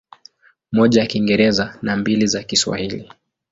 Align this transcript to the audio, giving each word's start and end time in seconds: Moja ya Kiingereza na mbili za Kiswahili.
Moja 0.71 1.01
ya 1.01 1.07
Kiingereza 1.07 1.77
na 1.81 1.97
mbili 1.97 2.27
za 2.27 2.43
Kiswahili. 2.43 3.11